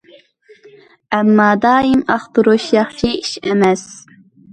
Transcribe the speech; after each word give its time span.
ئەمما 1.17 1.49
دائىم 1.65 2.01
ئاختۇرۇش 2.13 2.65
ياخشى 2.77 3.11
ئىش 3.19 3.35
ئەمەس. 3.43 3.85